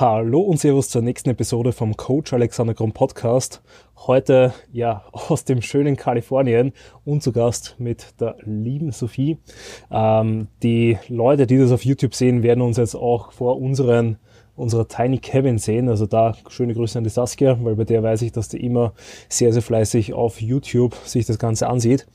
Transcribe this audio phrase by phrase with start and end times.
[0.00, 3.62] Hallo und Servus zur nächsten Episode vom Coach Alexander Krumm Podcast.
[3.96, 6.72] Heute ja aus dem schönen Kalifornien
[7.04, 9.38] und zu Gast mit der lieben Sophie.
[9.90, 14.18] Ähm, die Leute, die das auf YouTube sehen, werden uns jetzt auch vor unseren
[14.58, 15.88] unserer Tiny Cabin sehen.
[15.88, 18.92] Also da schöne Grüße an die Saskia, weil bei der weiß ich, dass die immer
[19.28, 22.06] sehr, sehr fleißig auf YouTube sich das Ganze ansieht.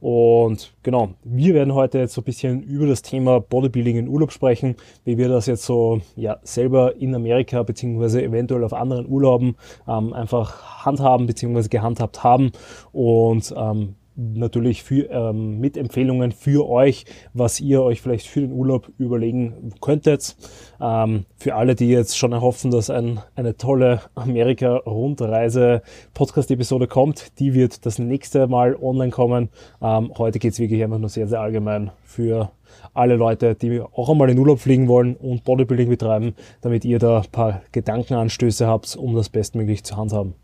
[0.00, 4.32] Und genau, wir werden heute jetzt so ein bisschen über das Thema Bodybuilding in Urlaub
[4.32, 9.56] sprechen, wie wir das jetzt so ja, selber in Amerika beziehungsweise eventuell auf anderen Urlauben
[9.88, 12.52] ähm, einfach handhaben beziehungsweise gehandhabt haben
[12.92, 18.50] und ähm, natürlich für, ähm, mit Empfehlungen für euch, was ihr euch vielleicht für den
[18.52, 20.36] Urlaub überlegen könntet.
[20.80, 27.86] Ähm, für alle, die jetzt schon erhoffen, dass ein, eine tolle Amerika-Rundreise-Podcast-Episode kommt, die wird
[27.86, 29.48] das nächste Mal online kommen.
[29.80, 32.50] Ähm, heute geht es wirklich einfach nur sehr, sehr allgemein für
[32.94, 37.20] alle Leute, die auch einmal in Urlaub fliegen wollen und Bodybuilding betreiben, damit ihr da
[37.20, 40.34] ein paar Gedankenanstöße habt, um das bestmöglich zu handhaben.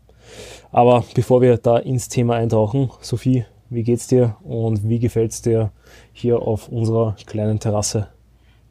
[0.71, 5.71] Aber bevor wir da ins Thema eintauchen, Sophie, wie geht's dir und wie gefällt's dir
[6.13, 8.07] hier auf unserer kleinen Terrasse?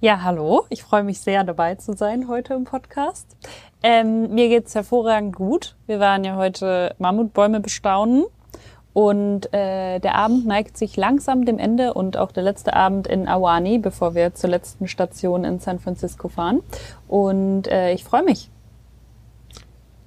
[0.00, 0.64] Ja, hallo.
[0.68, 3.36] Ich freue mich sehr, dabei zu sein heute im Podcast.
[3.82, 5.76] Ähm, mir geht's hervorragend gut.
[5.86, 8.24] Wir waren ja heute Mammutbäume bestaunen
[8.92, 13.28] und äh, der Abend neigt sich langsam dem Ende und auch der letzte Abend in
[13.28, 16.60] Awani, bevor wir zur letzten Station in San Francisco fahren.
[17.06, 18.50] Und äh, ich freue mich.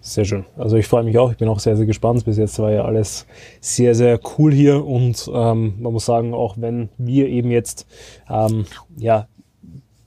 [0.03, 0.45] Sehr schön.
[0.57, 1.31] Also ich freue mich auch.
[1.31, 2.25] Ich bin auch sehr, sehr gespannt.
[2.25, 3.27] Bis jetzt war ja alles
[3.59, 7.85] sehr, sehr cool hier und ähm, man muss sagen, auch wenn wir eben jetzt
[8.27, 8.65] ähm,
[8.97, 9.27] ja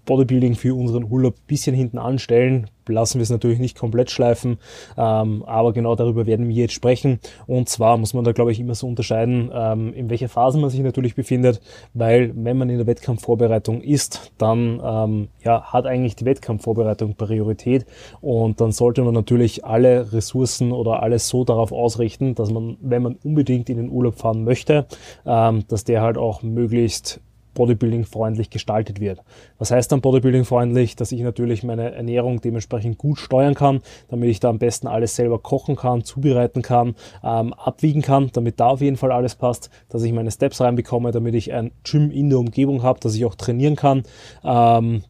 [0.05, 4.59] Bodybuilding für unseren Urlaub bisschen hinten anstellen, lassen wir es natürlich nicht komplett schleifen,
[4.97, 7.21] ähm, aber genau darüber werden wir jetzt sprechen.
[7.47, 10.71] Und zwar muss man da, glaube ich, immer so unterscheiden, ähm, in welcher Phase man
[10.71, 11.61] sich natürlich befindet,
[11.93, 17.87] weil wenn man in der Wettkampfvorbereitung ist, dann ähm, ja, hat eigentlich die Wettkampfvorbereitung Priorität
[18.21, 23.03] und dann sollte man natürlich alle Ressourcen oder alles so darauf ausrichten, dass man, wenn
[23.03, 24.87] man unbedingt in den Urlaub fahren möchte,
[25.27, 27.21] ähm, dass der halt auch möglichst
[27.55, 29.23] Bodybuilding-freundlich gestaltet wird.
[29.59, 30.97] Was heißt dann Bodybuilding-freundlich?
[30.97, 35.17] Dass ich natürlich meine Ernährung dementsprechend gut steuern kann, damit ich da am besten alles
[35.17, 39.71] selber kochen kann, zubereiten kann, ähm, abwiegen kann, damit da auf jeden Fall alles passt,
[39.89, 43.25] dass ich meine Steps reinbekomme, damit ich ein Gym in der Umgebung habe, dass ich
[43.25, 44.03] auch trainieren kann.
[44.45, 45.05] Ähm,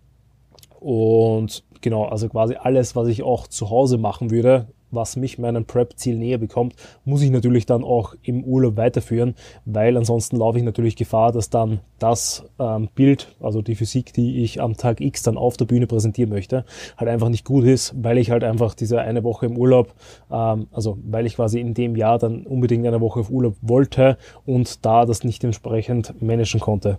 [0.81, 5.65] und genau, also quasi alles, was ich auch zu Hause machen würde, was mich meinem
[5.65, 6.75] Prep-Ziel näher bekommt,
[7.05, 9.35] muss ich natürlich dann auch im Urlaub weiterführen,
[9.65, 14.43] weil ansonsten laufe ich natürlich Gefahr, dass dann das ähm, Bild, also die Physik, die
[14.43, 16.65] ich am Tag X dann auf der Bühne präsentieren möchte,
[16.97, 19.95] halt einfach nicht gut ist, weil ich halt einfach diese eine Woche im Urlaub,
[20.31, 24.19] ähm, also weil ich quasi in dem Jahr dann unbedingt eine Woche auf Urlaub wollte
[24.47, 26.99] und da das nicht entsprechend managen konnte.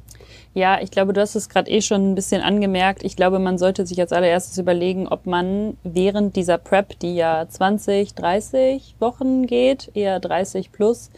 [0.57, 3.03] Ja, ich glaube, du hast es gerade eh schon ein bisschen angemerkt.
[3.03, 7.45] Ich glaube, man sollte sich als allererstes überlegen, ob man während dieser Prep, die ja
[7.45, 11.09] 20, 30 Wochen geht, eher 30 plus,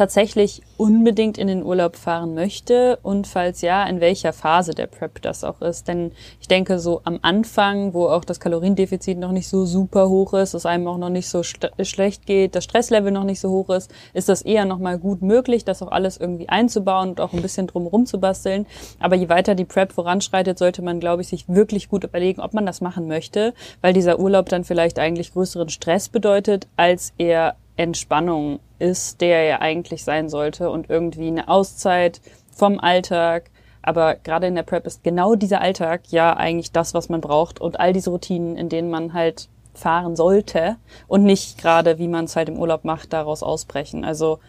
[0.00, 5.20] tatsächlich unbedingt in den Urlaub fahren möchte und falls ja, in welcher Phase der Prep
[5.20, 5.88] das auch ist.
[5.88, 10.32] Denn ich denke, so am Anfang, wo auch das Kaloriendefizit noch nicht so super hoch
[10.32, 13.68] ist, es einem auch noch nicht so schlecht geht, das Stresslevel noch nicht so hoch
[13.68, 17.42] ist, ist das eher nochmal gut möglich, das auch alles irgendwie einzubauen und auch ein
[17.42, 18.64] bisschen drumherum zu basteln.
[19.00, 22.54] Aber je weiter die Prep voranschreitet, sollte man, glaube ich, sich wirklich gut überlegen, ob
[22.54, 23.52] man das machen möchte,
[23.82, 29.60] weil dieser Urlaub dann vielleicht eigentlich größeren Stress bedeutet, als er Entspannung ist, der ja
[29.60, 32.20] eigentlich sein sollte und irgendwie eine Auszeit
[32.52, 33.50] vom Alltag.
[33.80, 37.58] Aber gerade in der Prep ist genau dieser Alltag ja eigentlich das, was man braucht
[37.58, 40.76] und all diese Routinen, in denen man halt fahren sollte
[41.08, 44.04] und nicht gerade, wie man es halt im Urlaub macht, daraus ausbrechen.
[44.04, 44.40] Also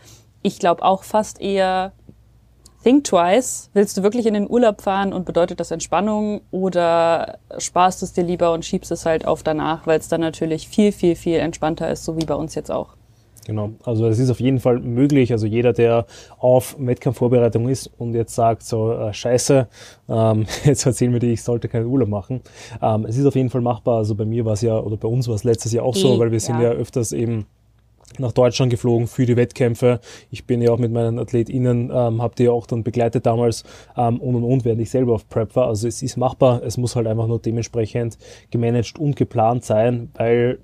[0.41, 1.93] ich glaube auch fast eher,
[2.83, 8.01] think twice, willst du wirklich in den Urlaub fahren und bedeutet das Entspannung oder sparst
[8.01, 10.91] du es dir lieber und schiebst es halt auf danach, weil es dann natürlich viel,
[10.91, 12.97] viel, viel entspannter ist, so wie bei uns jetzt auch.
[13.47, 15.31] Genau, also es ist auf jeden Fall möglich.
[15.31, 16.05] Also jeder, der
[16.37, 19.67] auf Wettkampfvorbereitung ist und jetzt sagt so äh, Scheiße,
[20.09, 22.41] ähm, jetzt erzählen wir dir, ich sollte keinen Urlaub machen.
[22.81, 23.97] Ähm, es ist auf jeden Fall machbar.
[23.97, 26.19] Also bei mir war es ja oder bei uns war es letztes Jahr auch so,
[26.19, 27.45] weil wir sind ja, ja öfters eben
[28.19, 29.99] nach Deutschland geflogen für die Wettkämpfe.
[30.29, 33.63] Ich bin ja auch mit meinen AthletInnen, ähm, habt ihr ja auch dann begleitet damals
[33.97, 35.67] ähm, und und und, während ich selber auf Prep war.
[35.67, 38.17] Also es ist machbar, es muss halt einfach nur dementsprechend
[38.51, 40.59] gemanagt und geplant sein, weil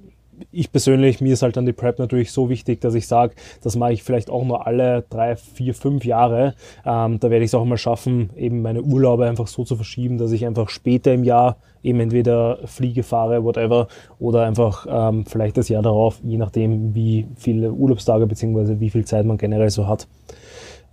[0.52, 3.76] ich persönlich, mir ist halt dann die Prep natürlich so wichtig, dass ich sage, das
[3.76, 6.54] mache ich vielleicht auch nur alle drei, vier, fünf Jahre.
[6.86, 10.18] Ähm, da werde ich es auch mal schaffen, eben meine Urlaube einfach so zu verschieben,
[10.18, 13.88] dass ich einfach später im Jahr eben entweder Fliege fahre, whatever,
[14.20, 18.80] oder einfach ähm, vielleicht das Jahr darauf, je nachdem, wie viele Urlaubstage bzw.
[18.80, 20.08] wie viel Zeit man generell so hat.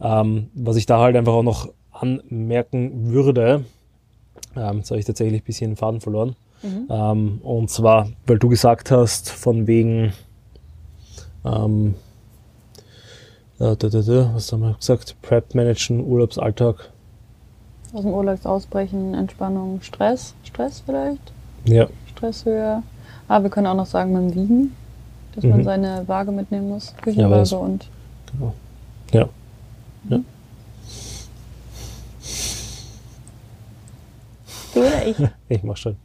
[0.01, 3.65] Ähm, was ich da halt einfach auch noch anmerken würde,
[4.57, 6.37] ähm, jetzt habe ich tatsächlich ein bisschen den Faden verloren.
[6.65, 6.89] Mhm.
[6.89, 10.13] Ähm, und zwar, weil du gesagt hast, von wegen,
[11.45, 11.95] ähm,
[13.59, 15.15] äh, da, da, da, was haben wir gesagt?
[15.21, 16.91] Prep managen, Urlaubsalltag.
[17.93, 20.35] Aus dem Urlaub ausbrechen, Entspannung, Stress.
[20.43, 21.33] Stress vielleicht?
[21.65, 21.87] Ja.
[22.11, 22.83] Stresshöhe.
[23.29, 24.75] Ah, wir können auch noch sagen, beim Wiegen,
[25.35, 25.51] dass mhm.
[25.51, 26.95] man seine Waage mitnehmen muss.
[27.03, 27.89] Küchenwaage ja, und.
[28.33, 28.55] Genau.
[29.13, 29.29] Ja.
[30.09, 30.21] ja.
[34.75, 35.17] Du oder ich?
[35.49, 35.97] ich mach schon.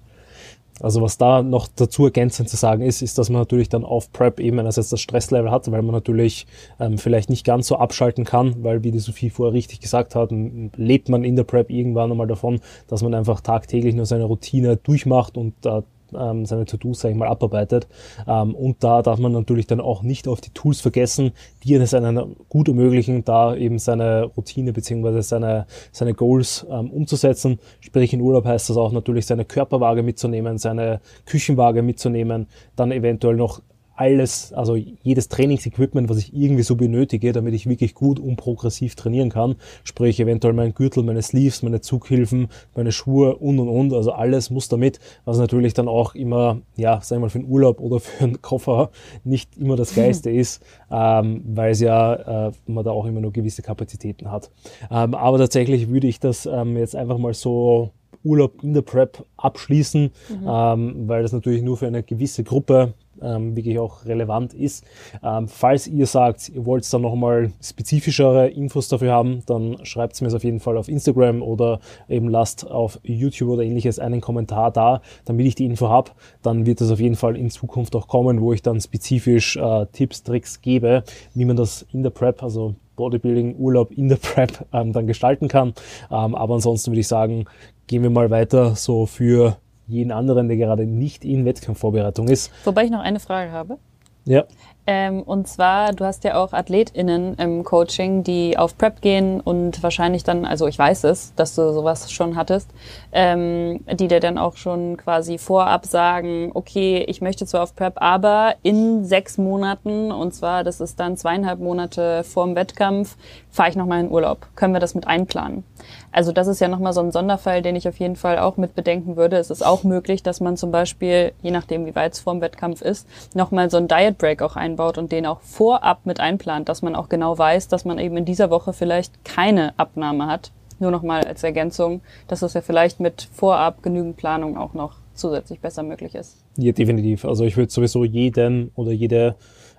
[0.82, 4.12] Also was da noch dazu ergänzend zu sagen ist, ist, dass man natürlich dann auf
[4.14, 6.48] Prep eben einerseits das Stresslevel hat, weil man natürlich
[6.80, 10.32] ähm, vielleicht nicht ganz so abschalten kann, weil wie die Sophie vorher richtig gesagt hat,
[10.32, 14.78] lebt man in der Prep irgendwann einmal davon, dass man einfach tagtäglich nur seine Routine
[14.78, 15.82] durchmacht und äh,
[16.18, 17.88] ähm, seine To-Dos, sage ich mal, abarbeitet.
[18.28, 21.32] Ähm, und da darf man natürlich dann auch nicht auf die Tools vergessen,
[21.64, 27.60] die es einen gut ermöglichen, da eben seine Routine beziehungsweise seine, seine Goals ähm, umzusetzen.
[27.80, 33.36] Sprich, in Urlaub heißt das auch natürlich, seine Körperwaage mitzunehmen, seine Küchenwaage mitzunehmen, dann eventuell
[33.36, 33.62] noch
[34.00, 38.96] alles, also jedes Trainingsequipment, was ich irgendwie so benötige, damit ich wirklich gut und progressiv
[38.96, 39.56] trainieren kann.
[39.84, 43.94] Sprich, eventuell mein Gürtel, meine Sleeves, meine Zughilfen, meine Schuhe und und und.
[43.94, 47.50] Also alles muss damit, was natürlich dann auch immer, ja, sagen wir mal, für einen
[47.50, 48.90] Urlaub oder für einen Koffer
[49.26, 53.34] nicht immer das Geiste ist, ähm, weil es ja, äh, man da auch immer nur
[53.34, 54.50] gewisse Kapazitäten hat.
[54.90, 57.92] Ähm, aber tatsächlich würde ich das ähm, jetzt einfach mal so
[58.24, 60.48] Urlaub in der Prep abschließen, mhm.
[60.48, 64.86] ähm, weil das natürlich nur für eine gewisse Gruppe ähm, wirklich auch relevant ist.
[65.24, 70.22] Ähm, falls ihr sagt, ihr wollt dann nochmal spezifischere Infos dafür haben, dann schreibt es
[70.22, 74.72] mir auf jeden Fall auf Instagram oder eben lasst auf YouTube oder ähnliches einen Kommentar
[74.72, 76.12] da, damit ich die Info habe.
[76.42, 79.86] Dann wird es auf jeden Fall in Zukunft auch kommen, wo ich dann spezifisch äh,
[79.92, 84.66] Tipps, Tricks gebe, wie man das in der Prep, also Bodybuilding, Urlaub in der Prep
[84.74, 85.74] ähm, dann gestalten kann.
[86.12, 87.46] Ähm, aber ansonsten würde ich sagen,
[87.88, 89.58] gehen wir mal weiter so für
[89.90, 92.52] jeden anderen, der gerade nicht in Wettkampfvorbereitung ist.
[92.64, 93.78] Wobei ich noch eine Frage habe.
[94.26, 94.44] Ja.
[94.86, 99.84] Ähm, und zwar, du hast ja auch AthletInnen im Coaching, die auf Prep gehen und
[99.84, 102.70] wahrscheinlich dann, also ich weiß es, dass du sowas schon hattest,
[103.12, 108.02] ähm, die dir dann auch schon quasi vorab sagen, okay, ich möchte zwar auf Prep,
[108.02, 113.16] aber in sechs Monaten, und zwar, das ist dann zweieinhalb Monate vorm Wettkampf,
[113.52, 114.48] fahre ich nochmal in Urlaub.
[114.56, 115.64] Können wir das mit einplanen?
[116.12, 118.76] Also das ist ja nochmal so ein Sonderfall, den ich auf jeden Fall auch mit
[118.76, 119.38] bedenken würde.
[119.38, 122.82] Es ist auch möglich, dass man zum Beispiel, je nachdem wie weit es vorm Wettkampf
[122.82, 126.82] ist, nochmal so ein Diet Break auch einbaut und den auch vorab mit einplant, dass
[126.82, 130.52] man auch genau weiß, dass man eben in dieser Woche vielleicht keine Abnahme hat.
[130.80, 135.60] Nur nochmal als Ergänzung, dass das ja vielleicht mit vorab genügend Planung auch noch zusätzlich
[135.60, 136.38] besser möglich ist.
[136.58, 137.26] Ja, definitiv.
[137.26, 139.36] Also ich würde sowieso jeden oder jede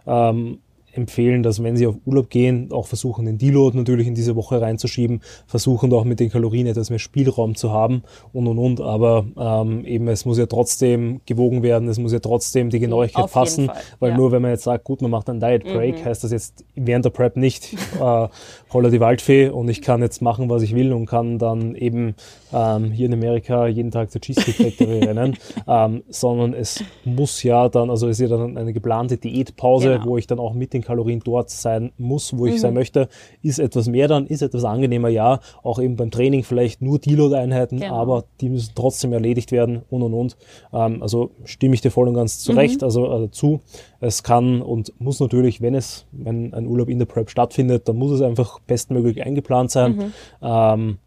[0.06, 0.59] ähm,
[0.92, 4.60] empfehlen, dass wenn Sie auf Urlaub gehen, auch versuchen, den Deload natürlich in diese Woche
[4.60, 8.02] reinzuschieben, versuchen auch mit den Kalorien etwas mehr Spielraum zu haben
[8.32, 8.81] und und und.
[8.81, 13.25] Aber ähm, eben es muss ja trotzdem gewogen werden, es muss ja trotzdem die Genauigkeit
[13.25, 14.16] auf passen, weil ja.
[14.16, 16.04] nur wenn man jetzt sagt, gut, man macht einen Diet Break, mhm.
[16.04, 18.28] heißt das jetzt während der Prep nicht äh,
[18.72, 22.14] holla die Waldfee und ich kann jetzt machen, was ich will und kann dann eben
[22.52, 25.36] ähm, hier in Amerika jeden Tag zur Cheesecake Factory rennen,
[25.66, 30.06] ähm, sondern es muss ja dann, also es ist ja dann eine geplante Diätpause, genau.
[30.06, 32.59] wo ich dann auch mit den Kalorien dort sein muss, wo ich mhm.
[32.59, 33.09] sein möchte,
[33.43, 37.81] ist etwas mehr dann, ist etwas angenehmer, ja, auch eben beim Training vielleicht nur Deload-Einheiten,
[37.81, 37.94] genau.
[37.94, 40.37] aber die müssen trotzdem erledigt werden und und und.
[40.73, 42.85] Ähm, also stimme ich dir voll und ganz zurecht, mhm.
[42.85, 43.61] also, also zu.
[44.00, 47.96] Es kann und muss natürlich, wenn es, wenn ein Urlaub in der Prep stattfindet, dann
[47.96, 49.96] muss es einfach bestmöglich eingeplant sein.
[49.96, 50.13] Mhm.
[50.43, 50.99] Ähm,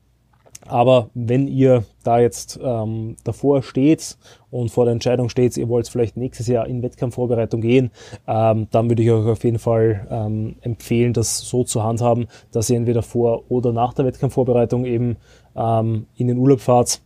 [0.67, 4.17] aber wenn ihr da jetzt ähm, davor steht
[4.49, 7.91] und vor der Entscheidung steht, ihr wollt vielleicht nächstes Jahr in Wettkampfvorbereitung gehen,
[8.27, 12.69] ähm, dann würde ich euch auf jeden Fall ähm, empfehlen, das so zu handhaben, dass
[12.69, 15.17] ihr entweder vor oder nach der Wettkampfvorbereitung eben
[15.55, 17.01] ähm, in den Urlaub fahrt.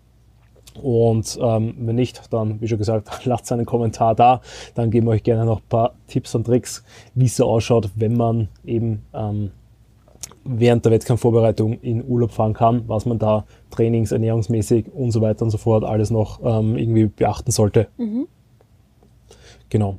[0.81, 4.41] Und ähm, wenn nicht, dann, wie schon gesagt, lasst einen Kommentar da.
[4.75, 6.83] Dann geben wir euch gerne noch ein paar Tipps und Tricks,
[7.15, 9.51] wie es so ausschaut, wenn man eben ähm,
[10.47, 15.43] während der Wettkampfvorbereitung in Urlaub fahren kann, was man da trainings-, ernährungsmäßig und so weiter
[15.43, 17.87] und so fort alles noch ähm, irgendwie beachten sollte.
[17.97, 18.27] Mhm.
[19.69, 19.97] Genau.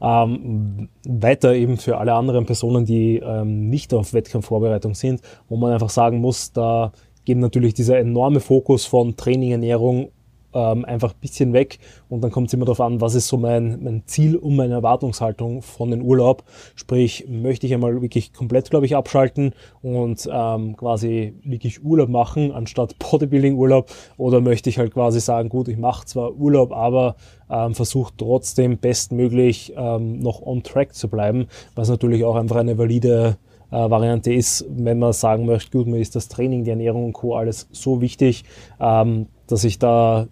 [0.00, 5.72] Ähm, weiter eben für alle anderen Personen, die ähm, nicht auf Wettkampfvorbereitung sind, wo man
[5.72, 6.92] einfach sagen muss, da
[7.24, 10.10] geht natürlich dieser enorme Fokus von Training, Ernährung
[10.54, 13.36] ähm, einfach ein bisschen weg und dann kommt es immer darauf an, was ist so
[13.36, 16.44] mein, mein Ziel und meine Erwartungshaltung von den Urlaub.
[16.74, 22.52] Sprich, möchte ich einmal wirklich komplett, glaube ich, abschalten und ähm, quasi wirklich Urlaub machen,
[22.52, 27.16] anstatt Bodybuilding-Urlaub oder möchte ich halt quasi sagen, gut, ich mache zwar Urlaub, aber
[27.50, 32.78] ähm, versuche trotzdem bestmöglich ähm, noch on track zu bleiben, was natürlich auch einfach eine
[32.78, 33.36] valide
[33.70, 37.12] äh, Variante ist, wenn man sagen möchte, gut, mir ist das Training, die Ernährung und
[37.12, 37.34] Co.
[37.34, 38.44] alles so wichtig,
[38.80, 40.28] ähm, dass ich da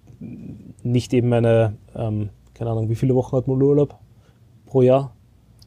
[0.82, 3.98] nicht eben meine, ähm, keine Ahnung, wie viele Wochen hat man Urlaub
[4.66, 5.14] pro Jahr?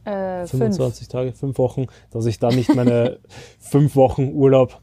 [0.06, 1.12] Äh, 25 fünf.
[1.12, 3.18] Tage, fünf Wochen, dass ich dann nicht meine
[3.60, 4.82] fünf Wochen Urlaub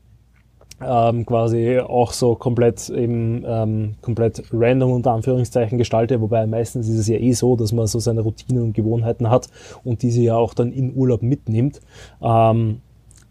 [0.84, 6.98] ähm, quasi auch so komplett eben ähm, komplett random unter Anführungszeichen gestalte, wobei meistens ist
[6.98, 9.48] es ja eh so, dass man so seine Routinen und Gewohnheiten hat
[9.84, 11.80] und diese ja auch dann in Urlaub mitnimmt.
[12.20, 12.80] Ähm,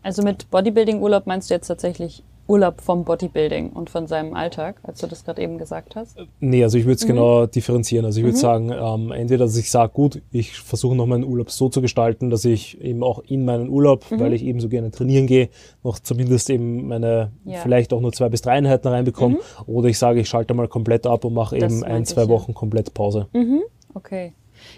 [0.03, 4.99] also mit Bodybuilding-Urlaub meinst du jetzt tatsächlich Urlaub vom Bodybuilding und von seinem Alltag, als
[4.99, 6.17] du das gerade eben gesagt hast?
[6.41, 7.07] Nee, also ich würde es mhm.
[7.07, 8.05] genau differenzieren.
[8.05, 8.41] Also ich würde mhm.
[8.41, 12.29] sagen, ähm, entweder, dass ich sage, gut, ich versuche noch meinen Urlaub so zu gestalten,
[12.29, 14.19] dass ich eben auch in meinen Urlaub, mhm.
[14.19, 15.47] weil ich eben so gerne trainieren gehe,
[15.81, 17.59] noch zumindest eben meine ja.
[17.59, 19.35] vielleicht auch nur zwei bis drei Einheiten reinbekomme.
[19.35, 19.73] Mhm.
[19.73, 22.51] Oder ich sage, ich schalte mal komplett ab und mache eben ein, zwei ich, Wochen
[22.51, 22.57] ja.
[22.57, 23.27] komplett Pause.
[23.31, 23.61] Mhm.
[23.93, 24.33] Okay.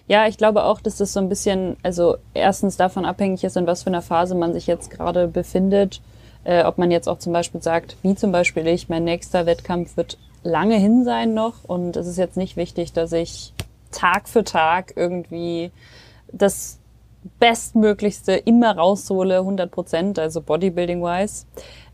[0.07, 3.65] Ja, ich glaube auch, dass das so ein bisschen, also erstens davon abhängig ist, in
[3.65, 6.01] was für einer Phase man sich jetzt gerade befindet
[6.43, 9.97] äh, ob man jetzt auch zum Beispiel sagt, wie zum Beispiel ich, mein nächster Wettkampf
[9.97, 13.53] wird lange hin sein noch und es ist jetzt nicht wichtig, dass ich
[13.91, 15.71] Tag für Tag irgendwie
[16.31, 16.79] das
[17.39, 21.45] Bestmöglichste immer raushole, 100 Prozent, also Bodybuilding-wise.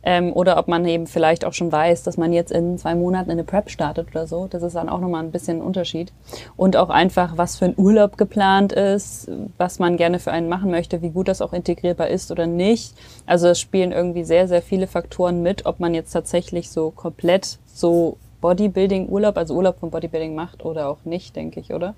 [0.01, 3.31] Ähm, oder ob man eben vielleicht auch schon weiß, dass man jetzt in zwei Monaten
[3.31, 4.47] eine Prep startet oder so.
[4.49, 6.13] Das ist dann auch nochmal ein bisschen ein Unterschied.
[6.55, 10.71] Und auch einfach, was für ein Urlaub geplant ist, was man gerne für einen machen
[10.71, 12.93] möchte, wie gut das auch integrierbar ist oder nicht.
[13.25, 17.59] Also es spielen irgendwie sehr, sehr viele Faktoren mit, ob man jetzt tatsächlich so komplett
[17.65, 21.93] so Bodybuilding-Urlaub, also Urlaub von Bodybuilding macht oder auch nicht, denke ich, oder?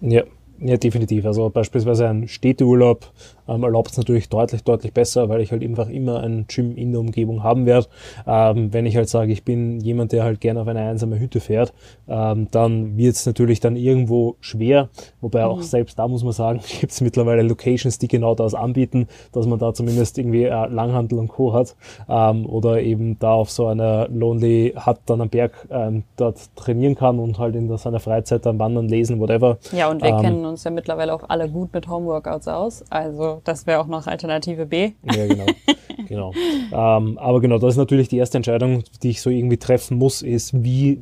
[0.00, 0.22] Ja,
[0.58, 1.26] ja, definitiv.
[1.26, 3.10] Also beispielsweise ein Städteurlaub
[3.48, 6.92] ähm, erlaubt es natürlich deutlich, deutlich besser, weil ich halt einfach immer ein Gym in
[6.92, 7.86] der Umgebung haben werde.
[8.26, 11.40] Ähm, wenn ich halt sage, ich bin jemand, der halt gerne auf eine einsame Hütte
[11.40, 11.72] fährt,
[12.08, 14.88] ähm, dann wird es natürlich dann irgendwo schwer.
[15.20, 15.50] Wobei mhm.
[15.50, 19.46] auch selbst da muss man sagen, gibt es mittlerweile Locations, die genau das anbieten, dass
[19.46, 21.52] man da zumindest irgendwie äh, Langhandel und Co.
[21.52, 21.76] hat.
[22.08, 26.94] Ähm, oder eben da auf so einer Lonely Hut dann am Berg ähm, dort trainieren
[26.94, 29.58] kann und halt in seiner Freizeit dann wandern, lesen, whatever.
[29.72, 32.84] Ja, und wir ähm, kennen uns ja mittlerweile auch alle gut mit Homeworkouts aus.
[32.90, 34.92] Also das wäre auch noch Alternative B.
[35.04, 35.46] Ja, genau.
[36.08, 36.32] genau.
[36.72, 40.22] Ähm, aber genau, das ist natürlich die erste Entscheidung, die ich so irgendwie treffen muss,
[40.22, 41.00] ist, wie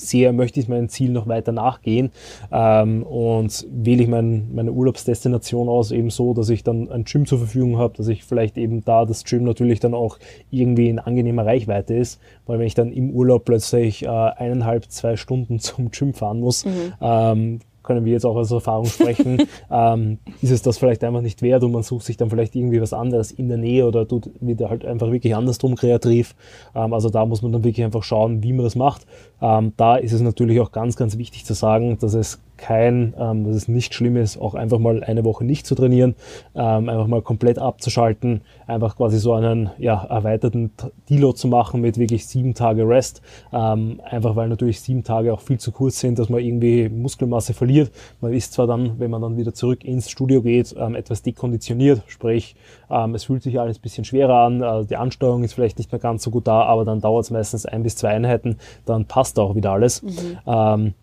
[0.00, 2.10] sehr möchte ich meinem Ziel noch weiter nachgehen
[2.52, 7.26] ähm, und wähle ich mein, meine Urlaubsdestination aus eben so, dass ich dann ein Gym
[7.26, 10.18] zur Verfügung habe, dass ich vielleicht eben da das Gym natürlich dann auch
[10.50, 15.16] irgendwie in angenehmer Reichweite ist, weil wenn ich dann im Urlaub plötzlich äh, eineinhalb, zwei
[15.16, 16.92] Stunden zum Gym fahren muss, mhm.
[17.00, 19.38] ähm, können wir jetzt auch aus Erfahrung sprechen,
[19.70, 22.80] ähm, ist es das vielleicht einfach nicht wert und man sucht sich dann vielleicht irgendwie
[22.80, 26.36] was anderes in der Nähe oder tut wieder halt einfach wirklich andersrum kreativ.
[26.74, 29.06] Ähm, also da muss man dann wirklich einfach schauen, wie man das macht.
[29.40, 33.44] Ähm, da ist es natürlich auch ganz, ganz wichtig zu sagen, dass es kein, ähm,
[33.44, 36.14] dass es nicht schlimm ist, auch einfach mal eine Woche nicht zu trainieren,
[36.54, 40.72] ähm, einfach mal komplett abzuschalten, einfach quasi so einen ja, erweiterten
[41.08, 43.22] Deload zu machen mit wirklich sieben Tage Rest,
[43.52, 47.54] ähm, einfach weil natürlich sieben Tage auch viel zu kurz sind, dass man irgendwie Muskelmasse
[47.54, 47.90] verliert.
[48.20, 52.02] Man ist zwar dann, wenn man dann wieder zurück ins Studio geht, ähm, etwas dekonditioniert,
[52.06, 52.56] sprich
[52.90, 55.92] ähm, es fühlt sich alles ein bisschen schwerer an, äh, die Ansteuerung ist vielleicht nicht
[55.92, 59.04] mehr ganz so gut da, aber dann dauert es meistens ein bis zwei Einheiten, dann
[59.04, 60.02] passt auch wieder alles.
[60.02, 60.94] Mhm.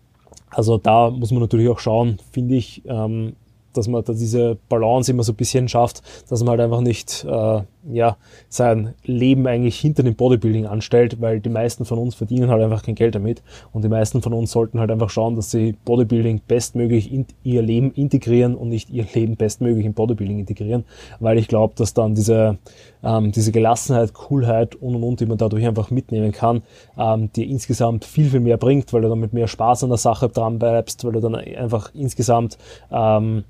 [0.50, 3.34] Also da muss man natürlich auch schauen, finde ich, ähm,
[3.72, 7.24] dass man da diese Balance immer so ein bisschen schafft, dass man halt einfach nicht
[7.24, 7.62] äh,
[7.92, 8.16] ja,
[8.48, 12.82] sein Leben eigentlich hinter dem Bodybuilding anstellt, weil die meisten von uns verdienen halt einfach
[12.82, 13.42] kein Geld damit.
[13.72, 17.62] Und die meisten von uns sollten halt einfach schauen, dass sie Bodybuilding bestmöglich in ihr
[17.62, 20.84] Leben integrieren und nicht ihr Leben bestmöglich in Bodybuilding integrieren,
[21.20, 22.58] weil ich glaube, dass dann diese,
[23.02, 26.62] ähm, diese Gelassenheit, Coolheit und und und, die man dadurch einfach mitnehmen kann,
[26.98, 29.98] ähm, dir insgesamt viel, viel mehr bringt, weil du dann mit mehr Spaß an der
[29.98, 32.58] Sache dran bleibst, weil du dann einfach insgesamt
[32.90, 33.44] ähm,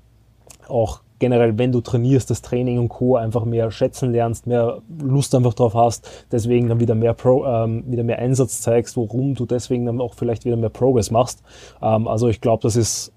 [0.67, 3.15] auch generell, wenn du trainierst, das Training und Co.
[3.15, 7.83] einfach mehr schätzen lernst, mehr Lust einfach drauf hast, deswegen dann wieder mehr Pro, ähm,
[7.87, 11.43] wieder mehr Einsatz zeigst, worum du deswegen dann auch vielleicht wieder mehr Progress machst.
[11.81, 13.11] Ähm, also ich glaube, das ist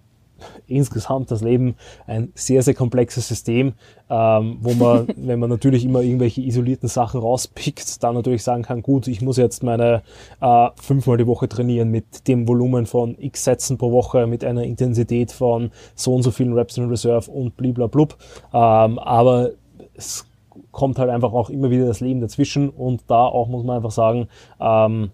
[0.67, 3.75] insgesamt das Leben ein sehr, sehr komplexes System,
[4.09, 8.83] ähm, wo man, wenn man natürlich immer irgendwelche isolierten Sachen rauspickt, dann natürlich sagen kann,
[8.83, 10.03] gut, ich muss jetzt meine
[10.41, 14.65] äh, fünfmal die Woche trainieren mit dem Volumen von x Sätzen pro Woche, mit einer
[14.65, 18.17] Intensität von so und so vielen Reps in Reserve und bliblablub.
[18.53, 19.51] Ähm, aber
[19.95, 20.27] es
[20.73, 23.91] kommt halt einfach auch immer wieder das Leben dazwischen und da auch muss man einfach
[23.91, 24.29] sagen,
[24.61, 25.11] ähm,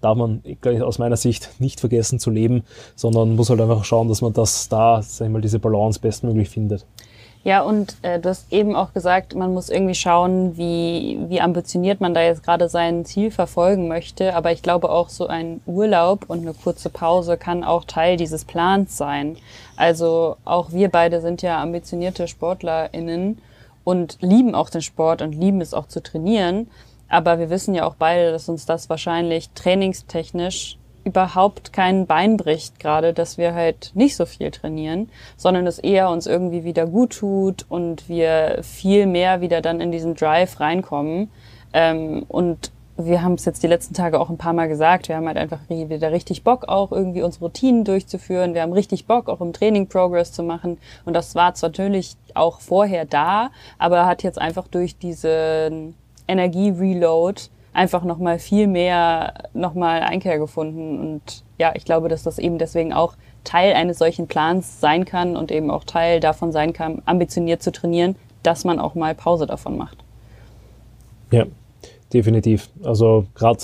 [0.00, 0.42] darf man
[0.82, 4.68] aus meiner Sicht nicht vergessen zu leben, sondern muss halt einfach schauen, dass man das
[4.68, 6.86] da, sag ich mal, diese Balance bestmöglich findet.
[7.46, 12.00] Ja, und äh, du hast eben auch gesagt, man muss irgendwie schauen, wie, wie ambitioniert
[12.00, 14.34] man da jetzt gerade sein Ziel verfolgen möchte.
[14.34, 18.44] Aber ich glaube auch so ein Urlaub und eine kurze Pause kann auch Teil dieses
[18.44, 19.36] Plans sein.
[19.76, 23.38] Also auch wir beide sind ja ambitionierte SportlerInnen
[23.84, 26.68] und lieben auch den Sport und lieben es auch zu trainieren.
[27.08, 32.80] Aber wir wissen ja auch beide, dass uns das wahrscheinlich trainingstechnisch überhaupt kein Bein bricht
[32.80, 37.18] gerade, dass wir halt nicht so viel trainieren, sondern es eher uns irgendwie wieder gut
[37.18, 41.30] tut und wir viel mehr wieder dann in diesen Drive reinkommen.
[41.72, 45.16] Ähm, und wir haben es jetzt die letzten Tage auch ein paar Mal gesagt, wir
[45.16, 48.54] haben halt einfach wieder richtig Bock auch irgendwie unsere Routinen durchzuführen.
[48.54, 50.78] Wir haben richtig Bock auch im Training Progress zu machen.
[51.04, 55.94] Und das war zwar natürlich auch vorher da, aber hat jetzt einfach durch diesen
[56.28, 57.42] Energie-Reload
[57.72, 60.98] einfach nochmal viel mehr nochmal Einkehr gefunden.
[60.98, 63.14] Und ja, ich glaube, dass das eben deswegen auch
[63.44, 67.70] Teil eines solchen Plans sein kann und eben auch Teil davon sein kann, ambitioniert zu
[67.70, 69.98] trainieren, dass man auch mal Pause davon macht.
[71.30, 71.44] Ja,
[72.12, 72.70] definitiv.
[72.82, 73.60] Also gerade,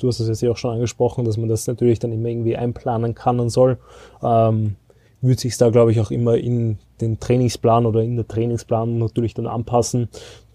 [0.00, 2.56] du hast es jetzt ja auch schon angesprochen, dass man das natürlich dann immer irgendwie
[2.56, 3.78] einplanen kann und soll.
[4.22, 4.76] Ähm,
[5.20, 9.34] würde sich da, glaube ich, auch immer in den Trainingsplan oder in der Trainingsplan natürlich
[9.34, 10.08] dann anpassen,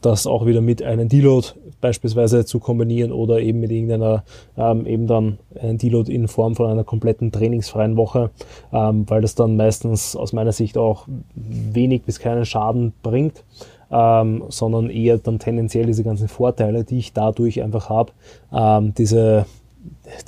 [0.05, 1.47] das auch wieder mit einem Deload
[1.81, 4.23] beispielsweise zu kombinieren oder eben mit irgendeiner,
[4.57, 8.31] ähm, eben dann einen Deload in Form von einer kompletten trainingsfreien Woche,
[8.71, 13.43] ähm, weil das dann meistens aus meiner Sicht auch wenig bis keinen Schaden bringt,
[13.91, 18.13] ähm, sondern eher dann tendenziell diese ganzen Vorteile, die ich dadurch einfach habe,
[18.53, 19.45] ähm, diese,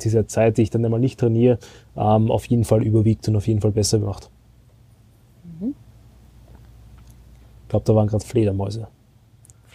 [0.02, 1.58] diese Zeit, die ich dann einmal nicht trainiere,
[1.96, 4.30] ähm, auf jeden Fall überwiegt und auf jeden Fall besser macht.
[5.58, 5.74] Mhm.
[7.62, 8.88] Ich glaube, da waren gerade Fledermäuse.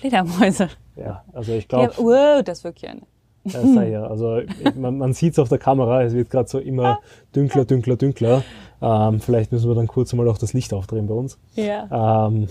[0.02, 0.70] Fledermäuse.
[0.96, 1.94] Ja, also ich glaube.
[1.96, 3.02] Ja, wow, das ist wirklich eine.
[3.44, 4.04] Ja, sei ja.
[4.06, 7.00] Also ich, man, man sieht es auf der Kamera, es wird gerade so immer
[7.36, 8.44] dünkler, dünkler, dünkler.
[8.82, 11.38] Ähm, vielleicht müssen wir dann kurz mal auch das Licht aufdrehen bei uns.
[11.56, 12.28] Ja.
[12.28, 12.48] Ähm,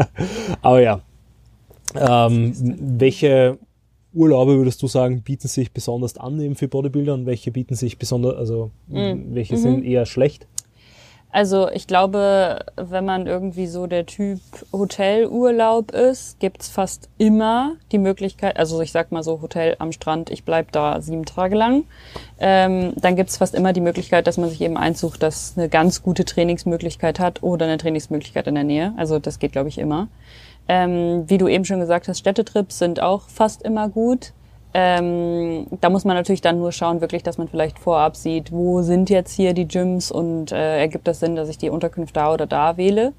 [0.62, 1.00] aber ja.
[1.96, 2.52] Ähm,
[2.98, 3.58] welche
[4.12, 7.98] Urlaube würdest du sagen, bieten sich besonders an eben für Bodybuilder und welche bieten sich
[7.98, 9.34] besonders, also mhm.
[9.34, 10.46] welche sind eher schlecht?
[11.34, 14.38] Also ich glaube, wenn man irgendwie so der Typ
[14.72, 20.30] Hotelurlaub ist, gibt's fast immer die Möglichkeit, also ich sag mal so Hotel am Strand,
[20.30, 21.86] ich bleib da sieben Tage lang,
[22.38, 26.04] ähm, dann gibt's fast immer die Möglichkeit, dass man sich eben einsucht, dass eine ganz
[26.04, 28.94] gute Trainingsmöglichkeit hat oder eine Trainingsmöglichkeit in der Nähe.
[28.96, 30.06] Also das geht, glaube ich, immer.
[30.68, 34.34] Ähm, wie du eben schon gesagt hast, Städtetrips sind auch fast immer gut.
[34.76, 38.82] Ähm, da muss man natürlich dann nur schauen, wirklich, dass man vielleicht vorab sieht, wo
[38.82, 42.32] sind jetzt hier die Gyms und äh, ergibt das Sinn, dass ich die Unterkunft da
[42.32, 43.12] oder da wähle.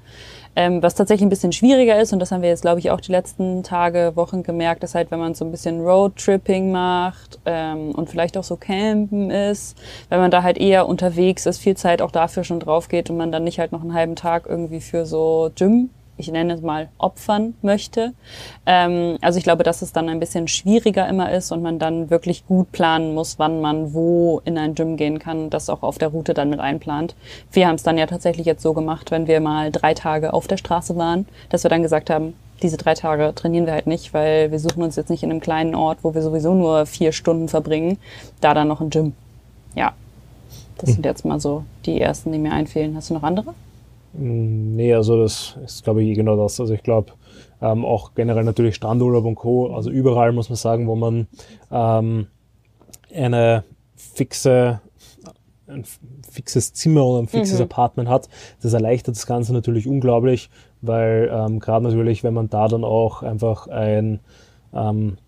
[0.54, 3.00] Ähm, was tatsächlich ein bisschen schwieriger ist, und das haben wir jetzt, glaube ich, auch
[3.00, 7.92] die letzten Tage, Wochen gemerkt, ist halt, wenn man so ein bisschen Roadtripping macht ähm,
[7.92, 9.78] und vielleicht auch so campen ist,
[10.10, 13.16] wenn man da halt eher unterwegs ist, viel Zeit auch dafür schon drauf geht und
[13.16, 16.62] man dann nicht halt noch einen halben Tag irgendwie für so Gym ich nenne es
[16.62, 18.12] mal, opfern möchte.
[18.64, 22.10] Ähm, also ich glaube, dass es dann ein bisschen schwieriger immer ist und man dann
[22.10, 25.98] wirklich gut planen muss, wann man wo in ein Gym gehen kann, das auch auf
[25.98, 27.14] der Route dann mit einplant.
[27.52, 30.46] Wir haben es dann ja tatsächlich jetzt so gemacht, wenn wir mal drei Tage auf
[30.46, 34.14] der Straße waren, dass wir dann gesagt haben, diese drei Tage trainieren wir halt nicht,
[34.14, 37.12] weil wir suchen uns jetzt nicht in einem kleinen Ort, wo wir sowieso nur vier
[37.12, 37.98] Stunden verbringen,
[38.40, 39.12] da dann noch ein Gym.
[39.74, 39.92] Ja,
[40.78, 42.96] das sind jetzt mal so die ersten, die mir einfehlen.
[42.96, 43.54] Hast du noch andere?
[44.18, 46.58] Nee, also das ist, glaube ich, genau das.
[46.60, 47.12] Also ich glaube,
[47.60, 49.74] ähm, auch generell natürlich Strandurlaub und Co.
[49.74, 51.26] Also überall muss man sagen, wo man
[51.70, 52.26] ähm,
[53.14, 53.64] eine
[53.96, 54.80] fixe
[55.68, 55.84] ein
[56.30, 57.64] fixes Zimmer oder ein fixes mhm.
[57.64, 58.28] Apartment hat,
[58.62, 60.48] das erleichtert das Ganze natürlich unglaublich,
[60.80, 64.20] weil ähm, gerade natürlich, wenn man da dann auch einfach ein
[64.72, 65.18] ähm,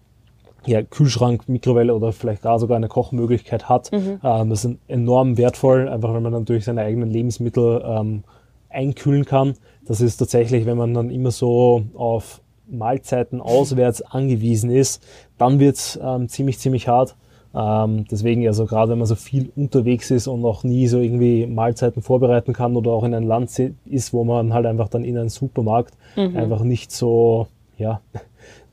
[0.66, 4.20] ja, Kühlschrank, Mikrowelle oder vielleicht gar sogar eine Kochmöglichkeit hat, mhm.
[4.22, 8.24] ähm, das ist enorm wertvoll, einfach weil man natürlich seine eigenen Lebensmittel ähm,
[8.70, 9.54] einkühlen kann.
[9.86, 15.02] Das ist tatsächlich, wenn man dann immer so auf Mahlzeiten auswärts angewiesen ist,
[15.38, 17.16] dann wird's ähm, ziemlich, ziemlich hart.
[17.54, 21.46] Ähm, deswegen, also gerade wenn man so viel unterwegs ist und auch nie so irgendwie
[21.46, 25.16] Mahlzeiten vorbereiten kann oder auch in ein Land ist, wo man halt einfach dann in
[25.16, 26.36] einen Supermarkt mhm.
[26.36, 27.46] einfach nicht so,
[27.78, 28.00] ja,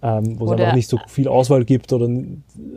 [0.06, 2.08] ähm, wo es einfach nicht so viel Auswahl gibt oder,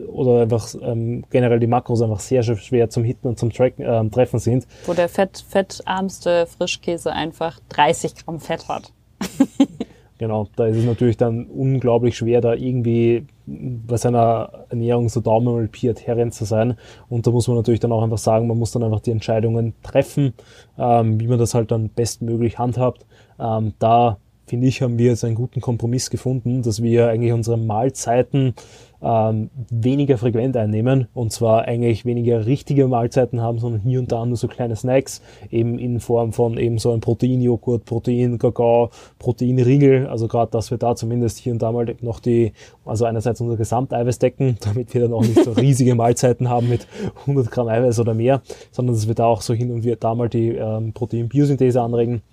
[0.07, 4.09] oder einfach ähm, generell die Makros einfach sehr schwer zum Hitten und zum Tracken, ähm,
[4.09, 4.65] Treffen sind.
[4.87, 8.91] Wo der fett, fettarmste Frischkäse einfach 30 Gramm Fett hat.
[10.17, 15.53] genau, da ist es natürlich dann unglaublich schwer, da irgendwie bei seiner Ernährung so Daumen
[15.53, 16.77] mal Piaterien zu sein.
[17.09, 19.75] Und da muss man natürlich dann auch einfach sagen, man muss dann einfach die Entscheidungen
[19.83, 20.33] treffen,
[20.79, 23.05] ähm, wie man das halt dann bestmöglich handhabt.
[23.39, 24.17] Ähm, da
[24.49, 28.55] finde ich, haben wir jetzt einen guten Kompromiss gefunden, dass wir eigentlich unsere Mahlzeiten
[28.99, 34.25] ähm, weniger frequent einnehmen und zwar eigentlich weniger richtige Mahlzeiten haben, sondern hier und da
[34.25, 40.27] nur so kleine Snacks, eben in Form von eben so ein Proteinjoghurt, Protein-Kakao, Proteinriegel, also
[40.27, 42.53] gerade, dass wir da zumindest hier und da mal noch die,
[42.85, 46.87] also einerseits unser Gesamteiweiß decken, damit wir dann auch nicht so riesige Mahlzeiten haben mit
[47.21, 50.15] 100 Gramm Eiweiß oder mehr, sondern dass wir da auch so hin und wieder da
[50.15, 52.23] mal die ähm, Protein-Biosynthese anregen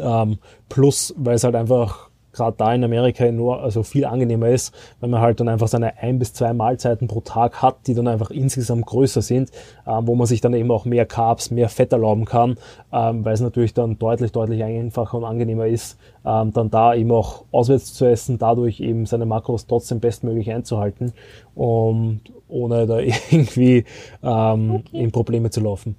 [0.00, 4.74] ähm, plus, weil es halt einfach gerade da in Amerika nur also viel angenehmer ist,
[5.00, 8.06] weil man halt dann einfach seine ein bis zwei Mahlzeiten pro Tag hat, die dann
[8.06, 9.50] einfach insgesamt größer sind,
[9.86, 12.58] ähm, wo man sich dann eben auch mehr Carbs, mehr Fett erlauben kann,
[12.92, 17.10] ähm, weil es natürlich dann deutlich, deutlich einfacher und angenehmer ist, ähm, dann da eben
[17.10, 21.12] auch auswärts zu essen, dadurch eben seine Makros trotzdem bestmöglich einzuhalten
[21.54, 22.98] und ohne da
[23.30, 23.84] irgendwie
[24.22, 25.02] ähm, okay.
[25.02, 25.96] in Probleme zu laufen.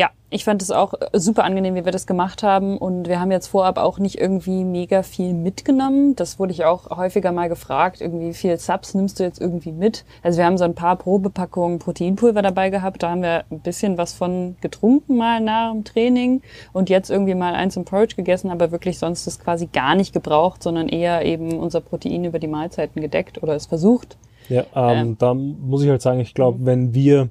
[0.00, 2.78] Ja, ich fand es auch äh, super angenehm, wie wir das gemacht haben.
[2.78, 6.16] Und wir haben jetzt vorab auch nicht irgendwie mega viel mitgenommen.
[6.16, 8.00] Das wurde ich auch häufiger mal gefragt.
[8.00, 10.06] Irgendwie wie viel Subs nimmst du jetzt irgendwie mit?
[10.22, 13.02] Also wir haben so ein paar Probepackungen Proteinpulver dabei gehabt.
[13.02, 16.40] Da haben wir ein bisschen was von getrunken mal nach dem Training
[16.72, 20.14] und jetzt irgendwie mal eins im Porridge gegessen, aber wirklich sonst das quasi gar nicht
[20.14, 24.16] gebraucht, sondern eher eben unser Protein über die Mahlzeiten gedeckt oder es versucht.
[24.48, 25.16] Ja, ähm, ähm.
[25.18, 26.66] da muss ich halt sagen, ich glaube, mhm.
[26.66, 27.28] wenn wir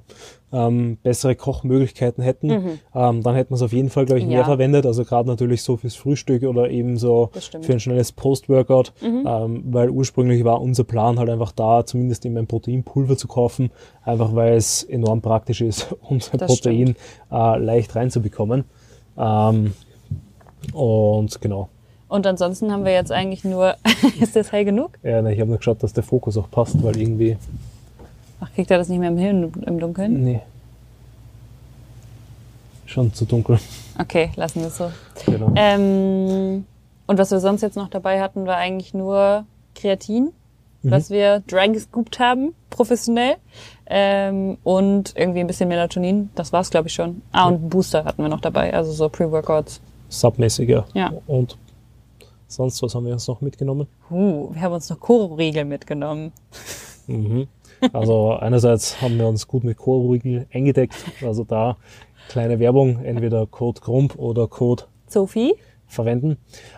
[0.52, 2.78] ähm, bessere Kochmöglichkeiten hätten, mhm.
[2.94, 4.44] ähm, dann hätten wir es auf jeden Fall, glaube ich, mehr ja.
[4.44, 4.86] verwendet.
[4.86, 7.30] Also gerade natürlich so fürs Frühstück oder eben so
[7.62, 9.24] für ein schnelles Post-Workout, mhm.
[9.26, 13.70] ähm, weil ursprünglich war unser Plan halt einfach da, zumindest eben ein Proteinpulver zu kaufen,
[14.02, 16.96] einfach weil es enorm praktisch ist, unser das Protein
[17.30, 18.64] äh, leicht reinzubekommen.
[19.16, 19.72] Ähm,
[20.72, 21.68] und genau.
[22.08, 23.76] Und ansonsten haben wir jetzt eigentlich nur,
[24.20, 24.98] ist das hell genug?
[25.04, 27.36] Ja, ne, ich habe nur geschaut, dass der Fokus auch passt, weil irgendwie
[28.40, 30.24] Ach, kriegt er das nicht mehr im, Himmel, im Dunkeln?
[30.24, 30.40] Nee.
[32.86, 33.58] Schon zu dunkel.
[33.98, 34.90] Okay, lassen wir es so.
[35.26, 35.52] Genau.
[35.54, 36.64] Ähm,
[37.06, 40.32] und was wir sonst jetzt noch dabei hatten, war eigentlich nur Kreatin,
[40.82, 40.90] mhm.
[40.90, 43.36] was wir dry gescoopt haben, professionell.
[43.86, 47.22] Ähm, und irgendwie ein bisschen Melatonin, das war's glaube ich schon.
[47.32, 49.80] Ah, und Booster hatten wir noch dabei, also so Pre-Workouts.
[50.08, 50.86] Submäßiger.
[50.94, 51.12] Ja.
[51.26, 51.56] Und
[52.48, 53.86] sonst, was haben wir uns noch mitgenommen?
[54.10, 56.32] Uh, wir haben uns noch Koro-Riegel mitgenommen.
[57.06, 57.48] Mhm.
[57.92, 60.94] Also einerseits haben wir uns gut mit Code eingedeckt.
[61.24, 61.76] Also da
[62.28, 65.54] kleine Werbung, entweder Code Grump oder Code Sophie
[65.86, 66.36] verwenden.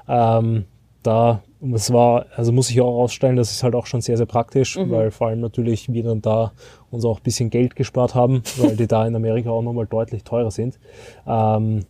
[0.08, 0.64] Ähm,
[1.02, 1.42] da,
[1.74, 4.76] es war, also muss ich auch ausstellen, das ist halt auch schon sehr, sehr praktisch,
[4.76, 4.90] mhm.
[4.90, 6.52] weil vor allem natürlich wir dann da
[6.90, 10.24] uns auch ein bisschen Geld gespart haben, weil die da in Amerika auch nochmal deutlich
[10.24, 10.78] teurer sind.
[11.26, 11.84] Ähm,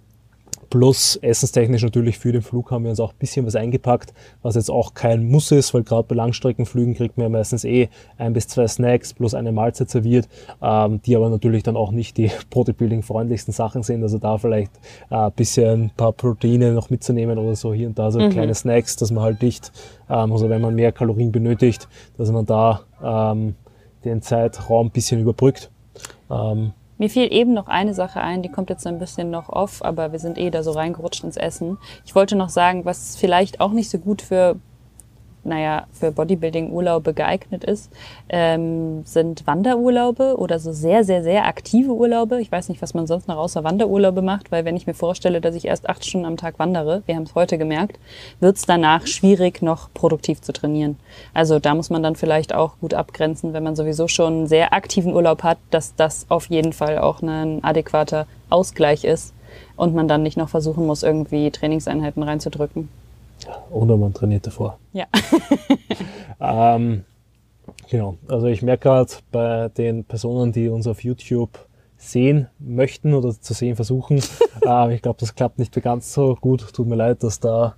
[0.72, 4.54] Plus essenstechnisch natürlich für den Flug haben wir uns auch ein bisschen was eingepackt, was
[4.54, 8.32] jetzt auch kein Muss ist, weil gerade bei Langstreckenflügen kriegt man ja meistens eh ein
[8.32, 10.30] bis zwei Snacks plus eine Mahlzeit serviert,
[10.62, 14.02] ähm, die aber natürlich dann auch nicht die Bodybuilding-freundlichsten Sachen sind.
[14.02, 14.72] Also da vielleicht
[15.10, 18.30] äh, ein bisschen ein paar Proteine noch mitzunehmen oder so hier und da so mhm.
[18.30, 19.72] kleine Snacks, dass man halt nicht,
[20.08, 23.56] ähm, also wenn man mehr Kalorien benötigt, dass man da ähm,
[24.06, 25.70] den Zeitraum ein bisschen überbrückt.
[26.30, 29.82] Ähm, mir fiel eben noch eine Sache ein, die kommt jetzt ein bisschen noch off,
[29.82, 31.78] aber wir sind eh da so reingerutscht ins Essen.
[32.04, 34.60] Ich wollte noch sagen, was vielleicht auch nicht so gut für
[35.44, 37.90] naja, für Bodybuilding-Urlaube geeignet ist,
[38.28, 42.40] ähm, sind Wanderurlaube oder so sehr, sehr, sehr aktive Urlaube.
[42.40, 45.40] Ich weiß nicht, was man sonst noch außer Wanderurlaube macht, weil wenn ich mir vorstelle,
[45.40, 47.98] dass ich erst acht Stunden am Tag wandere, wir haben es heute gemerkt,
[48.40, 50.96] wird es danach schwierig, noch produktiv zu trainieren.
[51.34, 54.72] Also da muss man dann vielleicht auch gut abgrenzen, wenn man sowieso schon einen sehr
[54.72, 59.34] aktiven Urlaub hat, dass das auf jeden Fall auch ein adäquater Ausgleich ist
[59.76, 62.88] und man dann nicht noch versuchen muss, irgendwie Trainingseinheiten reinzudrücken.
[63.70, 64.78] Oder man trainiert davor.
[64.92, 65.06] Ja.
[66.40, 67.04] ähm,
[67.90, 68.16] genau.
[68.28, 71.58] Also ich merke gerade bei den Personen, die uns auf YouTube
[71.96, 74.20] sehen möchten oder zu sehen versuchen,
[74.66, 76.72] äh, ich glaube, das klappt nicht ganz so gut.
[76.72, 77.76] Tut mir leid, dass da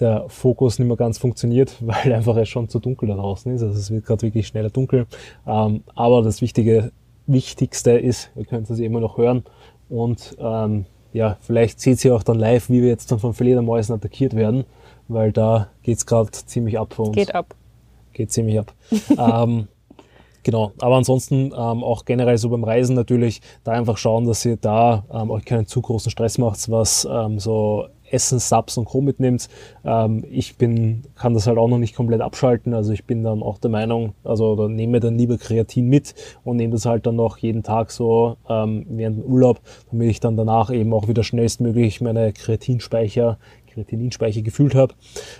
[0.00, 3.62] der Fokus nicht mehr ganz funktioniert, weil einfach es schon zu dunkel da draußen ist.
[3.62, 5.06] Also es wird gerade wirklich schneller dunkel.
[5.46, 6.92] Ähm, aber das Wichtige,
[7.26, 9.44] Wichtigste ist, ihr könnt es immer noch hören
[9.88, 13.94] und ähm, ja, vielleicht seht ihr auch dann live, wie wir jetzt dann von Fledermäusen
[13.94, 14.64] attackiert werden
[15.08, 17.16] weil da geht's gerade ziemlich ab für uns.
[17.16, 17.54] Geht ab.
[18.12, 18.72] Geht ziemlich ab.
[19.18, 19.68] ähm,
[20.42, 21.52] genau, aber ansonsten ähm,
[21.84, 25.66] auch generell so beim Reisen natürlich da einfach schauen, dass ihr da ähm, euch keinen
[25.66, 29.00] zu großen Stress macht, was ähm, so Essen, Subs und Co.
[29.00, 29.48] mitnimmt.
[29.84, 32.74] Ähm, ich bin, kann das halt auch noch nicht komplett abschalten.
[32.74, 36.14] Also ich bin dann auch der Meinung, also oder nehme dann lieber Kreatin mit
[36.44, 40.20] und nehme das halt dann noch jeden Tag so ähm, während dem Urlaub, damit ich
[40.20, 43.38] dann danach eben auch wieder schnellstmöglich meine Kreatinspeicher
[43.76, 44.94] Kreatininspeicher gefühlt habe.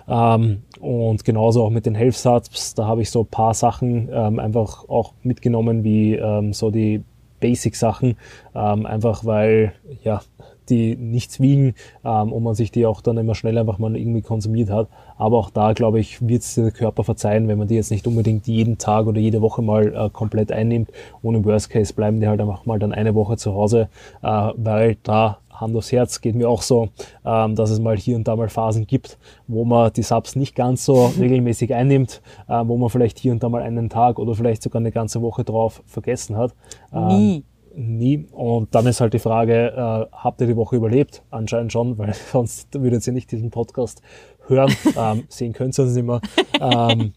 [0.08, 4.08] Ähm, und genauso auch mit den Health Subs, da habe ich so ein paar Sachen
[4.12, 7.02] ähm, einfach auch mitgenommen, wie ähm, so die
[7.40, 8.16] Basic-Sachen,
[8.54, 9.72] ähm, einfach weil
[10.02, 10.20] ja
[10.68, 14.22] die nichts wiegen ähm, und man sich die auch dann immer schnell einfach mal irgendwie
[14.22, 14.88] konsumiert hat.
[15.16, 18.06] Aber auch da, glaube ich, wird es der Körper verzeihen, wenn man die jetzt nicht
[18.06, 20.90] unbedingt jeden Tag oder jede Woche mal äh, komplett einnimmt.
[21.22, 23.88] Und im Worst Case bleiben die halt einfach mal dann eine Woche zu Hause,
[24.22, 26.88] äh, weil da Hand aufs Herz geht mir auch so,
[27.24, 30.54] ähm, dass es mal hier und da mal Phasen gibt, wo man die Subs nicht
[30.54, 34.34] ganz so regelmäßig einnimmt, äh, wo man vielleicht hier und da mal einen Tag oder
[34.34, 36.54] vielleicht sogar eine ganze Woche drauf vergessen hat.
[36.92, 37.44] Ähm, nie.
[37.78, 38.26] Nie.
[38.32, 41.22] Und dann ist halt die Frage, äh, habt ihr die Woche überlebt?
[41.30, 44.00] Anscheinend schon, weil sonst würdet ihr nicht diesen Podcast
[44.46, 44.74] hören.
[44.96, 46.20] ähm, sehen könnt ihr uns nicht mehr.
[46.58, 47.12] Ähm,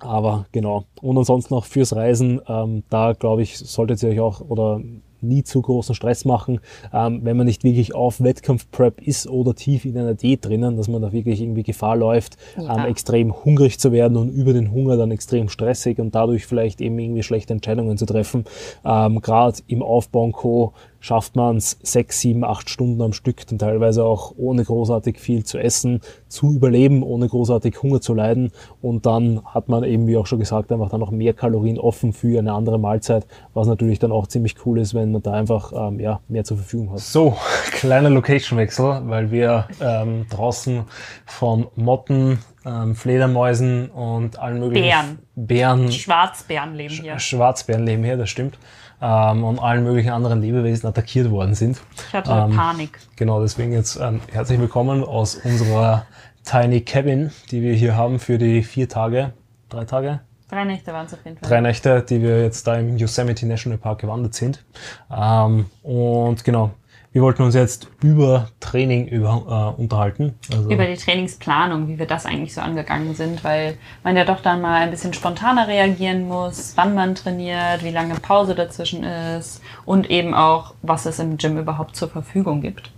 [0.00, 0.84] aber genau.
[1.02, 4.80] Und ansonsten auch fürs Reisen, ähm, da glaube ich, solltet ihr euch auch oder
[5.24, 6.60] nie zu großen Stress machen,
[6.92, 10.88] ähm, wenn man nicht wirklich auf Wettkampfprep ist oder tief in einer Diät drinnen, dass
[10.88, 12.76] man da wirklich irgendwie Gefahr läuft, ja.
[12.76, 16.80] ähm, extrem hungrig zu werden und über den Hunger dann extrem stressig und dadurch vielleicht
[16.80, 18.44] eben irgendwie schlechte Entscheidungen zu treffen.
[18.84, 20.72] Ähm, Gerade im Aufbau und Co
[21.04, 25.44] schafft man es sechs, sieben, acht Stunden am Stück, dann teilweise auch ohne großartig viel
[25.44, 26.00] zu essen,
[26.34, 28.52] zu überleben, ohne großartig Hunger zu leiden.
[28.82, 32.12] Und dann hat man eben, wie auch schon gesagt, einfach dann noch mehr Kalorien offen
[32.12, 35.72] für eine andere Mahlzeit, was natürlich dann auch ziemlich cool ist, wenn man da einfach
[35.74, 37.00] ähm, ja, mehr zur Verfügung hat.
[37.00, 37.36] So,
[37.70, 40.84] kleiner Location-Wechsel, weil wir ähm, draußen
[41.24, 45.18] von Motten, ähm, Fledermäusen und allen möglichen Bären.
[45.36, 45.92] Bären.
[45.92, 47.18] Schwarzbären leben hier.
[47.18, 48.58] Schwarzbären leben hier, das stimmt
[49.04, 51.80] ähm, und allen möglichen anderen Lebewesen attackiert worden sind.
[52.08, 52.98] Ich hatte ähm, Panik.
[53.16, 56.06] Genau, deswegen jetzt ähm, herzlich willkommen aus unserer
[56.44, 59.32] Tiny Cabin, die wir hier haben für die vier Tage,
[59.68, 60.20] drei Tage?
[60.48, 61.48] Drei Nächte waren es auf jeden Fall.
[61.48, 64.62] Drei Nächte, die wir jetzt da im Yosemite National Park gewandert sind.
[65.10, 66.70] Ähm, und genau,
[67.12, 70.34] wir wollten uns jetzt über Training über, äh, unterhalten.
[70.52, 74.40] Also über die Trainingsplanung, wie wir das eigentlich so angegangen sind, weil man ja doch
[74.40, 79.62] dann mal ein bisschen spontaner reagieren muss, wann man trainiert, wie lange Pause dazwischen ist
[79.86, 82.90] und eben auch, was es im Gym überhaupt zur Verfügung gibt.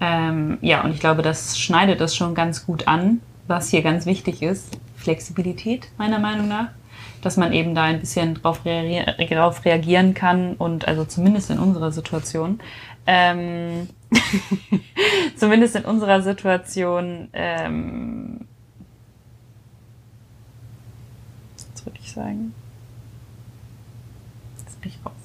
[0.00, 4.06] Ähm, ja, und ich glaube, das schneidet das schon ganz gut an, was hier ganz
[4.06, 4.78] wichtig ist.
[4.96, 6.68] Flexibilität, meiner Meinung nach
[7.22, 12.60] dass man eben da ein bisschen drauf, reagieren kann und also zumindest in unserer Situation
[13.06, 13.88] ähm,
[15.36, 18.46] zumindest in unserer Situation, ähm,
[21.72, 22.54] was würde ich sagen?
[24.58, 25.15] Jetzt bin ich raus.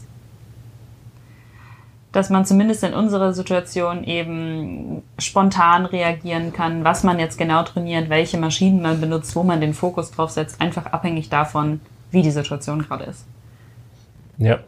[2.12, 8.10] Dass man zumindest in unserer Situation eben spontan reagieren kann, was man jetzt genau trainiert,
[8.10, 11.80] welche Maschinen man benutzt, wo man den Fokus drauf setzt, einfach abhängig davon,
[12.12, 13.26] wie die Situation gerade ist.
[14.38, 14.60] Ja,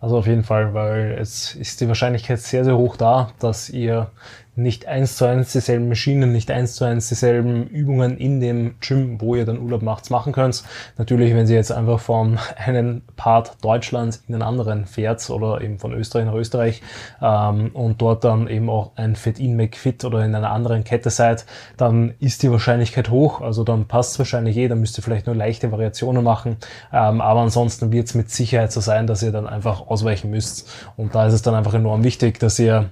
[0.00, 4.10] also auf jeden Fall, weil es ist die Wahrscheinlichkeit sehr, sehr hoch da, dass ihr
[4.54, 9.20] nicht eins zu eins dieselben Maschinen, nicht eins zu eins dieselben Übungen in dem Gym,
[9.20, 10.62] wo ihr dann Urlaub macht, machen könnt.
[10.98, 15.78] Natürlich, wenn ihr jetzt einfach von einem Part Deutschlands in den anderen fährt oder eben
[15.78, 16.82] von Österreich nach Österreich
[17.22, 21.46] ähm, und dort dann eben auch ein Fit-In McFit oder in einer anderen Kette seid,
[21.78, 23.40] dann ist die Wahrscheinlichkeit hoch.
[23.40, 26.56] Also dann passt es wahrscheinlich eh, dann müsst ihr vielleicht nur leichte Variationen machen.
[26.92, 30.70] Ähm, aber ansonsten wird es mit Sicherheit so sein, dass ihr dann einfach ausweichen müsst.
[30.96, 32.90] Und da ist es dann einfach enorm wichtig, dass ihr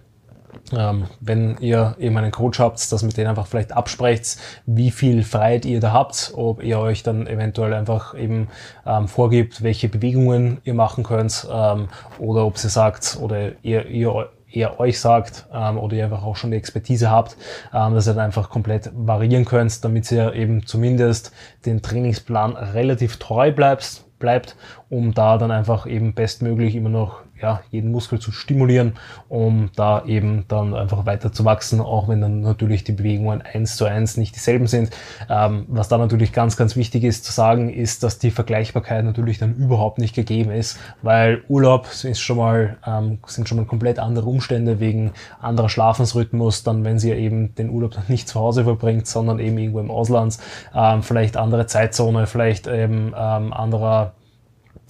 [0.77, 4.37] ähm, wenn ihr eben einen Coach habt, dass mit denen einfach vielleicht absprecht,
[4.67, 8.49] wie viel Freiheit ihr da habt, ob ihr euch dann eventuell einfach eben
[8.87, 14.31] ähm, vorgibt, welche Bewegungen ihr machen könnt ähm, oder ob sie sagt oder ihr, ihr
[14.53, 17.37] eher euch sagt ähm, oder ihr einfach auch schon die Expertise habt,
[17.73, 21.33] ähm, dass ihr dann einfach komplett variieren könnt, damit ihr eben zumindest
[21.67, 24.57] den Trainingsplan relativ treu bleibt, bleibt,
[24.89, 28.95] um da dann einfach eben bestmöglich immer noch ja, jeden Muskel zu stimulieren,
[29.29, 33.77] um da eben dann einfach weiter zu wachsen, auch wenn dann natürlich die Bewegungen eins
[33.77, 34.91] zu eins nicht dieselben sind.
[35.29, 39.39] Ähm, was da natürlich ganz, ganz wichtig ist zu sagen, ist, dass die Vergleichbarkeit natürlich
[39.39, 43.99] dann überhaupt nicht gegeben ist, weil Urlaub ist schon mal, ähm, sind schon mal komplett
[43.99, 48.65] andere Umstände wegen anderer Schlafensrhythmus, dann wenn sie eben den Urlaub dann nicht zu Hause
[48.65, 50.39] verbringt, sondern eben irgendwo im Ausland,
[50.75, 54.13] ähm, vielleicht andere Zeitzone, vielleicht eben ähm, anderer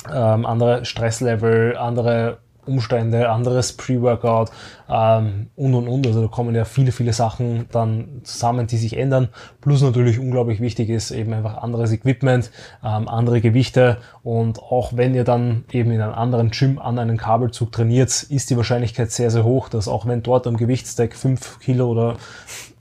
[0.08, 4.50] ähm, andere Stresslevel, andere Umstände, anderes Pre-Workout
[4.88, 6.06] ähm, und und und.
[6.06, 9.28] Also da kommen ja viele, viele Sachen dann zusammen, die sich ändern.
[9.60, 12.50] Plus natürlich unglaublich wichtig ist eben einfach anderes Equipment,
[12.84, 17.16] ähm, andere Gewichte und auch wenn ihr dann eben in einem anderen Gym an einem
[17.16, 21.60] Kabelzug trainiert, ist die Wahrscheinlichkeit sehr, sehr hoch, dass auch wenn dort am Gewichtsdeck 5
[21.60, 22.16] Kilo oder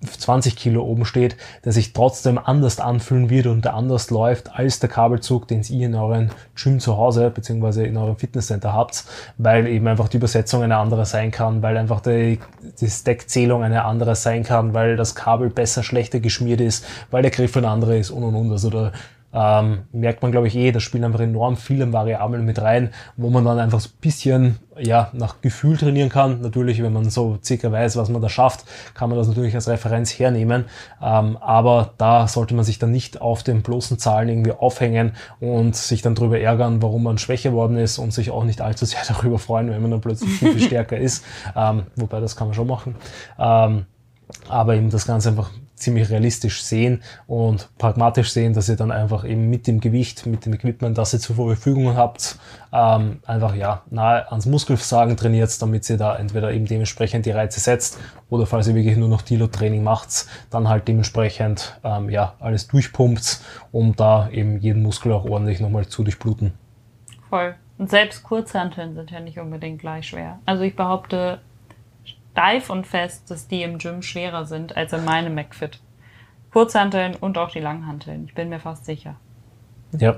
[0.02, 1.36] 20 Kilo oben steht,
[1.66, 5.88] der sich trotzdem anders anfühlen wird und der anders läuft als der Kabelzug, den ihr
[5.88, 7.86] in euren Gym zu Hause bzw.
[7.86, 9.04] in eurem Fitnesscenter habt,
[9.38, 12.40] weil eben einfach die Übersetzung eine andere sein kann, weil einfach die,
[12.80, 17.32] die Stackzählung eine andere sein kann, weil das Kabel besser, schlechter geschmiert ist, weil der
[17.32, 18.52] Griff ein anderer ist und und und.
[18.52, 18.92] Also da
[19.34, 23.30] ähm, merkt man, glaube ich, eh, da spielen einfach enorm viele Variablen mit rein, wo
[23.30, 26.42] man dann einfach so ein bisschen ja, nach Gefühl trainieren kann.
[26.42, 29.68] Natürlich, wenn man so circa weiß, was man da schafft, kann man das natürlich als
[29.68, 30.66] Referenz hernehmen.
[31.02, 35.76] Ähm, aber da sollte man sich dann nicht auf den bloßen Zahlen irgendwie aufhängen und
[35.76, 39.02] sich dann darüber ärgern, warum man schwächer worden ist und sich auch nicht allzu sehr
[39.08, 41.24] darüber freuen, wenn man dann plötzlich viel, viel stärker ist.
[41.56, 42.96] Ähm, wobei das kann man schon machen.
[43.38, 43.86] Ähm,
[44.48, 49.26] aber eben das Ganze einfach ziemlich realistisch sehen und pragmatisch sehen, dass ihr dann einfach
[49.26, 52.38] eben mit dem Gewicht, mit dem Equipment, das ihr zur Verfügung habt,
[52.72, 57.60] ähm, einfach ja nahe ans Muskelversagen trainiert, damit ihr da entweder eben dementsprechend die Reize
[57.60, 62.68] setzt oder falls ihr wirklich nur noch Deload-Training macht, dann halt dementsprechend ähm, ja alles
[62.68, 66.54] durchpumpt, um da eben jeden Muskel auch ordentlich nochmal zu durchbluten.
[67.30, 67.56] Voll.
[67.78, 70.40] Und selbst Kurzhanteln sind ja nicht unbedingt gleich schwer.
[70.46, 71.40] Also ich behaupte,
[72.32, 75.80] steif und fest, dass die im Gym schwerer sind als in meinem McFit.
[76.52, 78.26] Kurzhanteln und auch die Langhanteln.
[78.26, 79.16] Ich bin mir fast sicher.
[79.92, 80.18] Ja,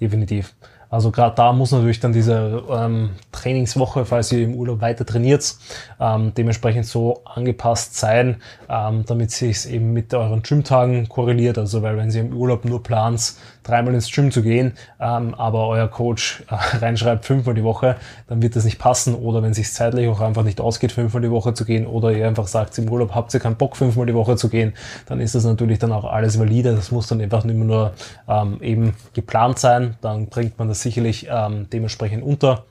[0.00, 0.54] definitiv.
[0.90, 5.56] Also gerade da muss natürlich dann diese ähm, Trainingswoche, falls ihr im Urlaub weiter trainiert,
[6.00, 8.40] ähm, dementsprechend so angepasst sein,
[8.70, 11.58] ähm, damit sich eben mit euren Gymtagen korreliert.
[11.58, 13.34] Also weil wenn ihr im Urlaub nur plant,
[13.68, 18.42] dreimal ins Gym zu gehen, ähm, aber euer Coach äh, reinschreibt fünfmal die Woche, dann
[18.42, 19.14] wird das nicht passen.
[19.14, 22.12] Oder wenn es sich zeitlich auch einfach nicht ausgeht, fünfmal die Woche zu gehen, oder
[22.12, 24.72] ihr einfach sagt, im Urlaub habt ihr keinen Bock, fünfmal die Woche zu gehen,
[25.06, 26.74] dann ist das natürlich dann auch alles valide.
[26.74, 27.92] Das muss dann einfach mehr nur
[28.28, 29.96] ähm, eben geplant sein.
[30.00, 32.64] Dann bringt man das sicherlich ähm, dementsprechend unter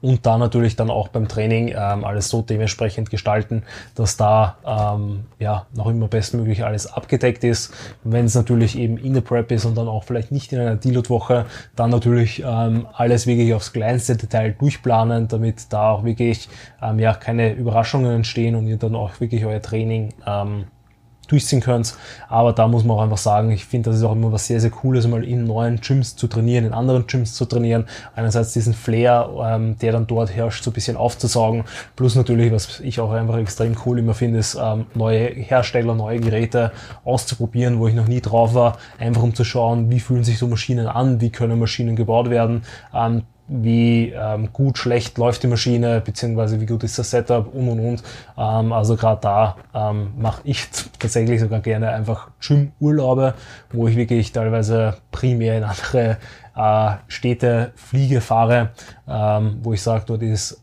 [0.00, 3.62] und da natürlich dann auch beim Training ähm, alles so dementsprechend gestalten,
[3.94, 7.72] dass da ähm, ja noch immer bestmöglich alles abgedeckt ist.
[8.04, 10.76] Wenn es natürlich eben in der Prep ist und dann auch vielleicht nicht in einer
[10.76, 16.48] Deload-Woche, dann natürlich ähm, alles wirklich aufs kleinste Detail durchplanen, damit da auch wirklich
[16.82, 20.64] ähm, ja keine Überraschungen entstehen und ihr dann auch wirklich euer Training ähm,
[21.30, 21.94] durchziehen könnt.
[22.28, 24.60] Aber da muss man auch einfach sagen, ich finde, das ist auch immer was sehr,
[24.60, 27.86] sehr Cooles, mal in neuen Gyms zu trainieren, in anderen Gyms zu trainieren.
[28.14, 31.64] Einerseits diesen Flair, ähm, der dann dort herrscht, so ein bisschen aufzusaugen.
[31.96, 36.20] Plus natürlich, was ich auch einfach extrem cool immer finde, ist ähm, neue Hersteller, neue
[36.20, 36.72] Geräte
[37.04, 40.46] auszuprobieren, wo ich noch nie drauf war, einfach um zu schauen, wie fühlen sich so
[40.46, 42.62] Maschinen an, wie können Maschinen gebaut werden.
[42.94, 47.68] Ähm, wie ähm, gut, schlecht läuft die Maschine, beziehungsweise wie gut ist das Setup und
[47.68, 48.02] und und.
[48.38, 53.34] Ähm, also gerade da ähm, mache ich tatsächlich sogar gerne einfach Gym-Urlaube,
[53.72, 56.18] wo ich wirklich teilweise primär in andere
[56.56, 58.70] äh, Städte fliege, fahre,
[59.08, 60.62] ähm, wo ich sage, dort ist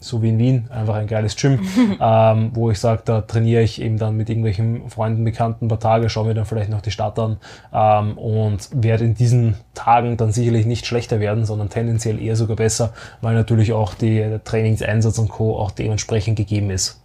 [0.00, 1.60] so wie in Wien, einfach ein geiles Gym,
[2.00, 5.80] ähm, wo ich sage, da trainiere ich eben dann mit irgendwelchen Freunden, Bekannten ein paar
[5.80, 7.38] Tage, schaue mir dann vielleicht noch die Stadt an
[7.72, 12.56] ähm, und werde in diesen Tagen dann sicherlich nicht schlechter werden, sondern tendenziell eher sogar
[12.56, 15.58] besser, weil natürlich auch die, der Trainingseinsatz und Co.
[15.58, 17.02] auch dementsprechend gegeben ist.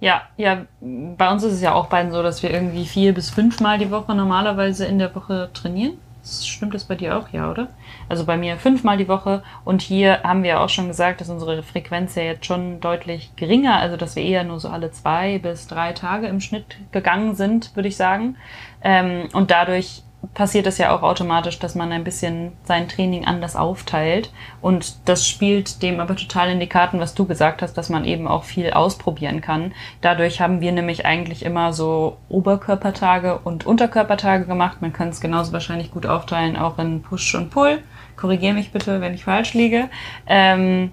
[0.00, 3.30] Ja, ja, bei uns ist es ja auch beiden so, dass wir irgendwie vier bis
[3.30, 5.94] fünfmal die Woche normalerweise in der Woche trainieren.
[6.24, 7.68] Stimmt das bei dir auch, ja, oder?
[8.08, 9.42] Also bei mir fünfmal die Woche.
[9.64, 13.76] Und hier haben wir auch schon gesagt, dass unsere Frequenz ja jetzt schon deutlich geringer,
[13.76, 17.76] also dass wir eher nur so alle zwei bis drei Tage im Schnitt gegangen sind,
[17.76, 18.36] würde ich sagen.
[18.82, 23.56] Ähm, und dadurch passiert es ja auch automatisch, dass man ein bisschen sein Training anders
[23.56, 24.32] aufteilt.
[24.60, 28.04] Und das spielt dem aber total in die Karten, was du gesagt hast, dass man
[28.04, 29.72] eben auch viel ausprobieren kann.
[30.00, 34.80] Dadurch haben wir nämlich eigentlich immer so Oberkörpertage und Unterkörpertage gemacht.
[34.80, 37.82] Man kann es genauso wahrscheinlich gut aufteilen, auch in Push und Pull.
[38.16, 39.88] Korrigiere mich bitte, wenn ich falsch liege.
[40.26, 40.92] Ähm,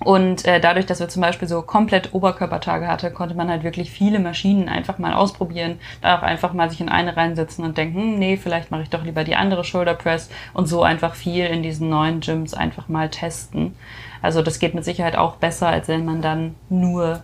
[0.00, 3.90] und äh, dadurch, dass wir zum Beispiel so komplett Oberkörpertage hatte, konnte man halt wirklich
[3.90, 8.00] viele Maschinen einfach mal ausprobieren, da auch einfach mal sich in eine reinsetzen und denken,
[8.00, 11.46] hm, nee, vielleicht mache ich doch lieber die andere Shoulder Press und so einfach viel
[11.46, 13.76] in diesen neuen Gyms einfach mal testen.
[14.20, 17.22] Also das geht mit Sicherheit auch besser, als wenn man dann nur,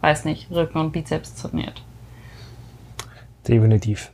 [0.00, 1.82] weiß nicht, Rücken und Bizeps trainiert.
[3.46, 4.10] Definitiv.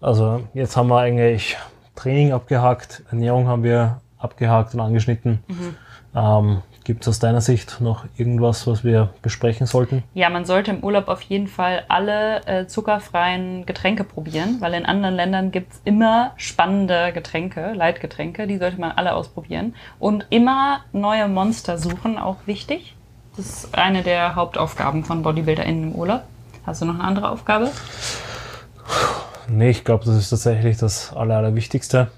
[0.00, 1.56] Also jetzt haben wir eigentlich
[1.96, 5.42] Training abgehakt, Ernährung haben wir abgehakt und angeschnitten.
[5.48, 5.74] Mhm.
[6.14, 10.04] Ähm, Gibt es aus deiner Sicht noch irgendwas, was wir besprechen sollten?
[10.14, 14.86] Ja, man sollte im Urlaub auf jeden Fall alle äh, zuckerfreien Getränke probieren, weil in
[14.86, 19.74] anderen Ländern gibt es immer spannende Getränke, Leitgetränke, die sollte man alle ausprobieren.
[19.98, 22.94] Und immer neue Monster suchen, auch wichtig.
[23.36, 26.22] Das ist eine der Hauptaufgaben von BodybuilderInnen im Urlaub.
[26.64, 27.72] Hast du noch eine andere Aufgabe?
[29.48, 32.12] Nee, ich glaube, das ist tatsächlich das Aller, Allerwichtigste.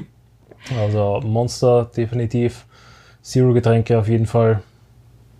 [0.80, 2.64] also Monster definitiv.
[3.28, 4.62] Zero-Getränke auf jeden Fall.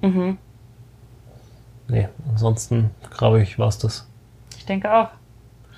[0.03, 0.37] Mhm.
[1.89, 4.07] Nee, ansonsten glaube ich, war es das.
[4.59, 5.09] Ich denke auch.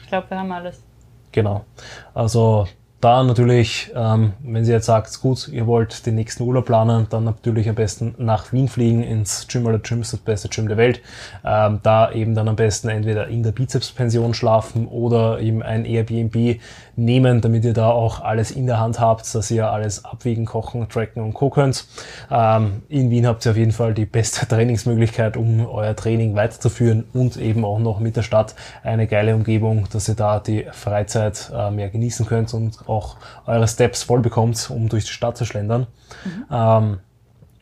[0.03, 0.83] Ich glaube, wir haben alles.
[1.31, 1.65] Genau.
[2.13, 2.67] Also
[3.01, 7.25] da natürlich, ähm, wenn Sie jetzt sagt, gut, ihr wollt den nächsten Urlaub planen, dann
[7.25, 11.01] natürlich am besten nach Wien fliegen ins Gym oder Gyms, das beste Gym der Welt.
[11.43, 16.61] Ähm, da eben dann am besten entweder in der Bizepspension schlafen oder eben ein Airbnb
[16.97, 20.87] nehmen, damit ihr da auch alles in der Hand habt, dass ihr alles abwiegen, kochen,
[20.91, 21.49] tracken und co.
[21.49, 21.87] könnt.
[22.31, 27.05] Ähm, in Wien habt ihr auf jeden Fall die beste Trainingsmöglichkeit, um euer Training weiterzuführen
[27.15, 31.51] und eben auch noch mit der Stadt eine geile Umgebung, dass ihr da die Freizeit
[31.57, 33.17] äh, mehr genießen könnt und auch
[33.47, 35.87] eure Steps voll bekommt, um durch die Stadt zu schlendern.
[36.25, 36.45] Mhm.
[36.51, 36.99] Ähm,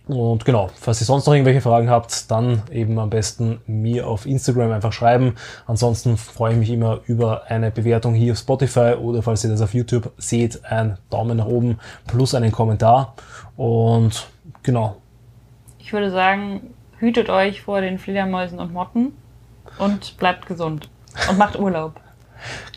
[0.08, 4.24] Und genau, falls ihr sonst noch irgendwelche Fragen habt, dann eben am besten mir auf
[4.24, 5.34] Instagram einfach schreiben.
[5.66, 9.60] Ansonsten freue ich mich immer über eine Bewertung hier auf Spotify oder falls ihr das
[9.60, 13.14] auf YouTube seht, ein Daumen nach oben plus einen Kommentar.
[13.58, 14.26] Und
[14.62, 14.96] genau.
[15.78, 19.12] Ich würde sagen, hütet euch vor den Fledermäusen und Motten
[19.78, 20.88] und bleibt gesund
[21.28, 22.00] und macht Urlaub.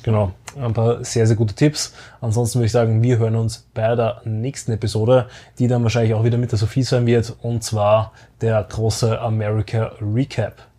[0.04, 1.94] Genau, ein paar sehr, sehr gute Tipps.
[2.20, 5.28] Ansonsten würde ich sagen, wir hören uns bei der nächsten Episode,
[5.60, 9.92] die dann wahrscheinlich auch wieder mit der Sophie sein wird, und zwar der große America
[10.02, 10.71] Recap.